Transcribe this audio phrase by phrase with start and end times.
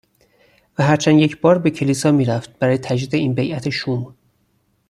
[0.77, 4.15] و هر چند یک بار به کلیسا می رفت برای تجدید این بیعت شوم.